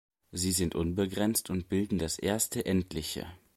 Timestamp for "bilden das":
1.69-2.17